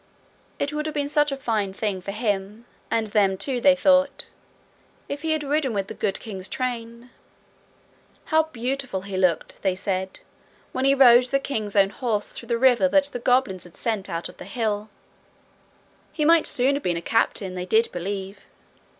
[0.57, 4.29] It would have been such a fine thing for him and them, too, they thought,
[5.07, 7.11] if he had ridden with the good king's train.
[8.25, 10.21] How beautiful he looked, they said,
[10.71, 14.09] when he rode the king's own horse through the river that the goblins had sent
[14.09, 14.89] out of the hill!
[16.11, 18.47] He might soon have been a captain, they did believe!